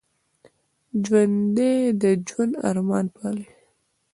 ژوندي 1.03 1.73
د 2.01 2.03
ژوند 2.27 2.53
ارمان 2.69 3.05
پالي 3.15 3.47